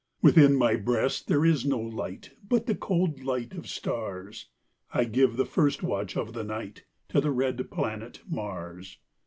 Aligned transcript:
Within 0.23 0.55
my 0.55 0.77
breast 0.77 1.27
there 1.27 1.45
is 1.45 1.63
no 1.63 1.77
lightBut 1.77 2.65
the 2.65 2.73
cold 2.73 3.23
light 3.23 3.53
of 3.53 3.67
stars;I 3.67 5.03
give 5.03 5.37
the 5.37 5.45
first 5.45 5.83
watch 5.83 6.17
of 6.17 6.33
the 6.33 6.43
nightTo 6.43 7.21
the 7.21 7.29
red 7.29 7.69
planet 7.69 8.21
Mars. 8.27 8.97